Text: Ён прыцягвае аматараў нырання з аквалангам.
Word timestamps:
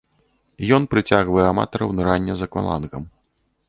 Ён 0.77 0.87
прыцягвае 0.95 1.45
аматараў 1.51 1.95
нырання 2.01 2.33
з 2.43 2.53
аквалангам. 2.53 3.03